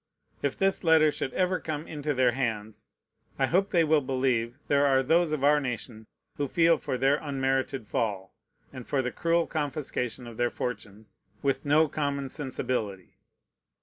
[0.41, 2.87] If this letter should ever come into their hands,
[3.37, 7.17] I hope they will believe there are those of our nation who feel for their
[7.17, 8.33] unmerited fall,
[8.73, 13.19] and for the cruel confiscation of their fortunes, with no common sensibility.